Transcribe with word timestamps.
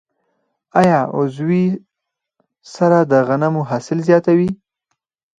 آیا 0.81 0.99
عضوي 1.17 1.65
سره 2.75 2.97
د 3.11 3.13
غنمو 3.27 3.61
حاصل 3.69 3.97
زیاتوي؟ 4.07 4.49